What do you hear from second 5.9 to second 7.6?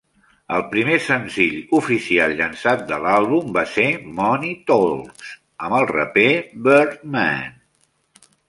raper Birdman.